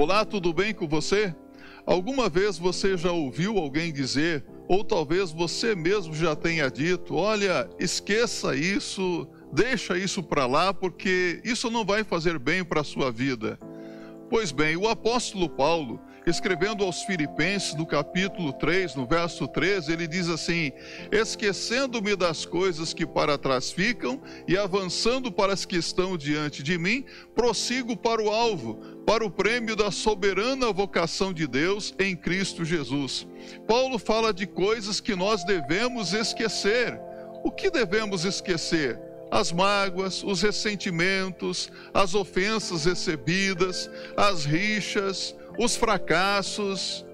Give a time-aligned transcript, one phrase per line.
[0.00, 1.34] Olá, tudo bem com você?
[1.84, 7.68] Alguma vez você já ouviu alguém dizer, ou talvez você mesmo já tenha dito: olha,
[7.80, 13.10] esqueça isso, deixa isso para lá, porque isso não vai fazer bem para a sua
[13.10, 13.58] vida.
[14.30, 20.06] Pois bem, o apóstolo Paulo, escrevendo aos Filipenses, no capítulo 3, no verso 13, ele
[20.06, 20.70] diz assim:
[21.10, 26.76] Esquecendo-me das coisas que para trás ficam e avançando para as que estão diante de
[26.76, 27.04] mim,
[27.34, 33.26] prossigo para o alvo, para o prêmio da soberana vocação de Deus em Cristo Jesus.
[33.66, 37.00] Paulo fala de coisas que nós devemos esquecer.
[37.42, 39.00] O que devemos esquecer?
[39.30, 47.04] as mágoas, os ressentimentos, as ofensas recebidas, as rixas, os fracassos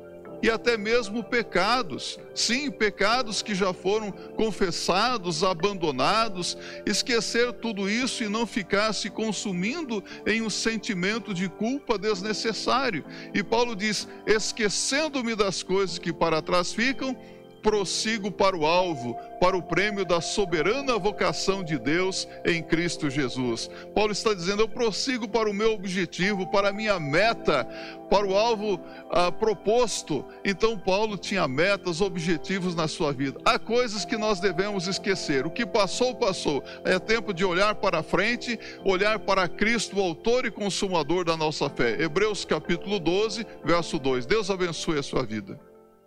[0.45, 2.19] e até mesmo pecados.
[2.35, 6.55] Sim, pecados que já foram confessados, abandonados.
[6.85, 13.07] Esquecer tudo isso e não ficar se consumindo em um sentimento de culpa desnecessário.
[13.33, 17.17] E Paulo diz: esquecendo-me das coisas que para trás ficam
[17.65, 23.71] prossigo para o alvo, para o prêmio da soberana vocação de Deus em Cristo Jesus.
[23.95, 27.65] Paulo está dizendo: eu prossigo para o meu objetivo, para a minha meta,
[28.11, 28.79] para o alvo
[29.11, 30.25] ah, proposto.
[30.45, 33.41] Então, Paulo tinha metas, objetivos na sua vida.
[33.47, 35.47] Há coisas que nós devemos esquecer.
[35.47, 36.63] O que passou, passou.
[36.85, 41.71] É tempo de olhar para frente, olhar para Cristo, o autor e consumador da nossa
[41.71, 41.97] fé.
[41.99, 44.27] Hebreus capítulo 12, verso 2.
[44.27, 45.59] Deus abençoe a sua vida.